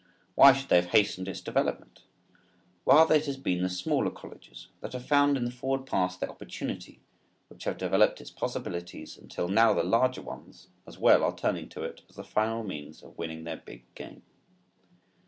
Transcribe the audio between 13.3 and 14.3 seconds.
their big game.